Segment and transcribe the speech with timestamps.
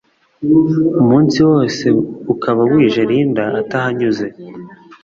[1.01, 1.85] umunsi wose
[2.33, 4.27] ukaba wije Linda atahanyuze